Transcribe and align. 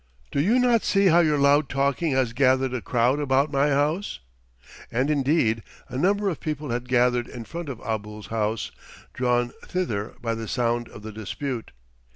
Do 0.31 0.41
you 0.41 0.57
not 0.57 0.81
see 0.83 1.09
how 1.09 1.19
your 1.19 1.37
loud 1.37 1.69
talking 1.69 2.11
has 2.13 2.33
gathered 2.33 2.73
a 2.73 2.81
crowd 2.81 3.19
about 3.19 3.51
my 3.51 3.69
house?" 3.69 4.19
And 4.91 5.11
indeed 5.11 5.61
a 5.89 5.95
number 5.95 6.27
of 6.27 6.39
people 6.39 6.71
had 6.71 6.89
gathered 6.89 7.27
in 7.27 7.45
front 7.45 7.69
of 7.69 7.79
Abul's 7.85 8.29
house, 8.33 8.71
drawn 9.13 9.51
thither 9.63 10.15
by 10.19 10.33
the 10.33 10.47
sound 10.47 10.89
of 10.89 11.03
the 11.03 11.11
dispute. 11.11 11.69